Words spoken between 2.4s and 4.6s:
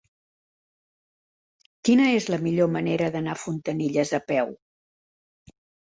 millor manera d'anar a Fontanilles a peu?